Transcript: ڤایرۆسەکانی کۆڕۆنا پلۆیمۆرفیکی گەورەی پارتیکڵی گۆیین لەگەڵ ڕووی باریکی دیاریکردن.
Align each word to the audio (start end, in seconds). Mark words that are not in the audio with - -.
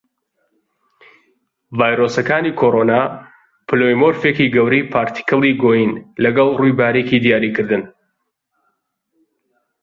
ڤایرۆسەکانی 1.77 2.51
کۆڕۆنا 2.59 2.99
پلۆیمۆرفیکی 3.67 4.51
گەورەی 4.55 4.89
پارتیکڵی 4.93 5.51
گۆیین 5.63 5.91
لەگەڵ 6.23 6.49
ڕووی 6.59 6.77
باریکی 6.79 7.17
دیاریکردن. 7.25 7.83